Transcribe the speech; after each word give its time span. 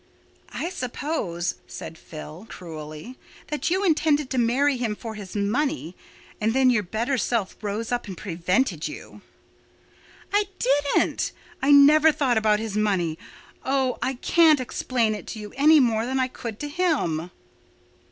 "I 0.51 0.71
suppose," 0.71 1.53
said 1.67 1.95
Phil 1.95 2.47
cruelly, 2.49 3.19
"that 3.49 3.69
you 3.69 3.83
intended 3.83 4.31
to 4.31 4.39
marry 4.39 4.75
him 4.77 4.95
for 4.95 5.13
his 5.13 5.35
money, 5.35 5.95
and 6.41 6.53
then 6.55 6.71
your 6.71 6.81
better 6.81 7.19
self 7.19 7.55
rose 7.61 7.91
up 7.91 8.07
and 8.07 8.17
prevented 8.17 8.87
you." 8.87 9.21
"I 10.33 10.45
didnt't. 10.57 11.33
I 11.61 11.69
never 11.69 12.11
thought 12.11 12.39
about 12.39 12.57
his 12.57 12.75
money. 12.75 13.19
Oh, 13.63 13.99
I 14.01 14.15
can't 14.15 14.59
explain 14.59 15.13
it 15.13 15.27
to 15.27 15.39
you 15.39 15.53
any 15.55 15.79
more 15.79 16.07
than 16.07 16.19
I 16.19 16.29
could 16.29 16.59
to 16.61 16.67
him." 16.67 17.29